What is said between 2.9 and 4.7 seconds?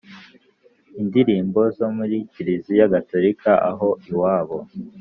gatolika aho iwabo